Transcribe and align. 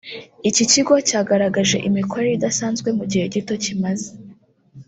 iki 0.49 0.63
kigo 0.71 0.93
cyagaragaje 1.07 1.77
imikorere 1.87 2.33
idasanzwe 2.35 2.89
mu 2.97 3.03
gihe 3.11 3.25
gito 3.33 3.53
kimaze 3.63 4.09